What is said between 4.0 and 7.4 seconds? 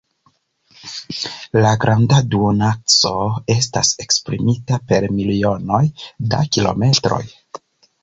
esprimita per milionoj da kilometroj.